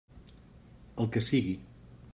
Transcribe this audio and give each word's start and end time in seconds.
El 1.05 1.11
que 1.17 1.25
sigui. 1.29 1.55